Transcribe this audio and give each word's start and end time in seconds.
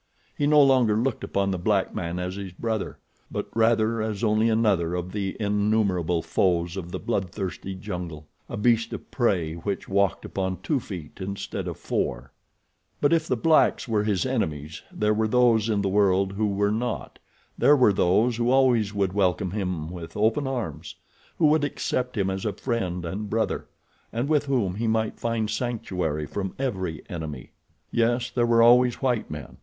He 0.35 0.47
no 0.47 0.63
longer 0.63 0.95
looked 0.95 1.23
upon 1.23 1.51
the 1.51 1.59
black 1.59 1.93
man 1.93 2.17
as 2.17 2.33
his 2.33 2.53
brother; 2.53 2.97
but 3.29 3.49
rather 3.53 4.01
as 4.01 4.23
only 4.23 4.49
another 4.49 4.95
of 4.95 5.11
the 5.11 5.37
innumerable 5.39 6.23
foes 6.23 6.75
of 6.75 6.91
the 6.91 6.97
bloodthirsty 6.97 7.75
jungle—a 7.75 8.57
beast 8.57 8.93
of 8.93 9.11
prey 9.11 9.53
which 9.53 9.87
walked 9.87 10.25
upon 10.25 10.59
two 10.63 10.79
feet 10.79 11.19
instead 11.21 11.67
of 11.67 11.77
four. 11.77 12.31
But 12.99 13.13
if 13.13 13.27
the 13.27 13.35
blacks 13.37 13.87
were 13.87 14.03
his 14.03 14.25
enemies 14.25 14.81
there 14.91 15.13
were 15.13 15.27
those 15.27 15.69
in 15.69 15.83
the 15.83 15.87
world 15.87 16.31
who 16.33 16.47
were 16.47 16.71
not. 16.71 17.19
There 17.55 17.75
were 17.75 17.93
those 17.93 18.37
who 18.37 18.49
always 18.49 18.95
would 18.95 19.13
welcome 19.13 19.51
him 19.51 19.91
with 19.91 20.17
open 20.17 20.47
arms; 20.47 20.95
who 21.37 21.45
would 21.45 21.63
accept 21.63 22.17
him 22.17 22.31
as 22.31 22.43
a 22.43 22.53
friend 22.53 23.05
and 23.05 23.29
brother, 23.29 23.67
and 24.11 24.27
with 24.27 24.47
whom 24.47 24.73
he 24.77 24.87
might 24.87 25.19
find 25.19 25.47
sanctuary 25.47 26.25
from 26.25 26.55
every 26.57 27.03
enemy. 27.07 27.51
Yes, 27.91 28.31
there 28.31 28.47
were 28.47 28.63
always 28.63 28.95
white 28.95 29.29
men. 29.29 29.59